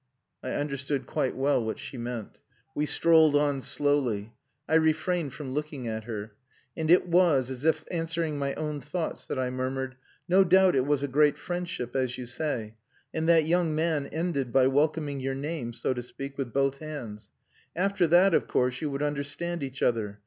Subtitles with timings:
[0.41, 2.39] I understood quite well what she meant.
[2.73, 4.33] We strolled on slowly.
[4.67, 6.31] I refrained from looking at her.
[6.75, 10.87] And it was as if answering my own thoughts that I murmured "No doubt it
[10.87, 12.73] was a great friendship as you say.
[13.13, 17.29] And that young man ended by welcoming your name, so to speak, with both hands.
[17.75, 20.19] After that, of course, you would understand each other.